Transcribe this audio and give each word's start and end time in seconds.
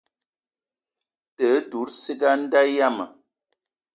Te 1.37 1.49
dout 1.69 1.91
ciga 2.01 2.29
a 2.35 2.39
nda 2.41 2.61
yiam. 2.73 2.97